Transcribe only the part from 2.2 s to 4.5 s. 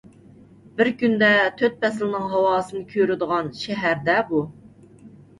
ھاۋاسىنى كۆرىدىغان شەھەر-دە بۇ!